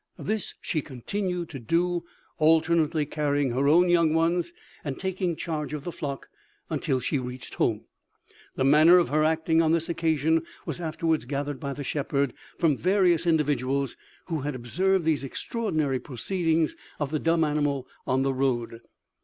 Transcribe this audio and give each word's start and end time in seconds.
This 0.17 0.55
she 0.61 0.81
continued 0.81 1.49
to 1.49 1.59
do, 1.59 2.05
alternately 2.39 3.05
carrying 3.05 3.51
her 3.51 3.67
own 3.67 3.87
young 3.87 4.15
ones 4.15 4.51
and 4.83 4.97
taking 4.97 5.35
charge 5.35 5.73
of 5.73 5.83
the 5.83 5.91
flock, 5.91 6.27
till 6.79 6.99
she 6.99 7.19
reached 7.19 7.53
home. 7.53 7.81
The 8.55 8.63
manner 8.63 8.97
of 8.97 9.09
her 9.09 9.23
acting 9.23 9.61
on 9.61 9.73
this 9.73 9.89
occasion 9.89 10.41
was 10.65 10.81
afterwards 10.81 11.25
gathered 11.25 11.59
by 11.59 11.73
the 11.73 11.83
shepherd 11.83 12.33
from 12.57 12.75
various 12.75 13.27
individuals, 13.27 13.95
who 14.25 14.39
had 14.41 14.55
observed 14.55 15.05
these 15.05 15.23
extraordinary 15.23 15.99
proceedings 15.99 16.75
of 16.99 17.11
the 17.11 17.19
dumb 17.19 17.43
animal 17.43 17.85
on 18.07 18.23
the 18.23 18.33
road. 18.33 18.81